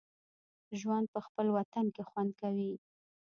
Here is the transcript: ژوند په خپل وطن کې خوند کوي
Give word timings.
ژوند 0.79 1.05
په 1.13 1.19
خپل 1.25 1.47
وطن 1.57 1.85
کې 1.95 2.03
خوند 2.09 2.31
کوي 2.41 2.71